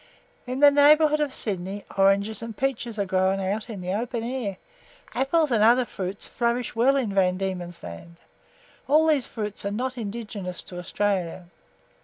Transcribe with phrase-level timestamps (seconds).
[0.47, 4.57] In the neighbourhood of Sydney, oranges and peaches are grown out in the open air.
[5.13, 8.15] Apples and other fruits flourish well in Van Diemen's Land.
[8.87, 11.49] All these fruits are not indigenous to Australia.